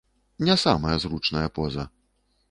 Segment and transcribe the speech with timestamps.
[0.39, 1.91] Не самая зручная поза.